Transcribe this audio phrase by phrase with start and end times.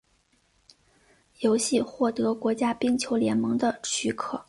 [1.41, 4.39] 游戏获得国家冰球联盟的许可。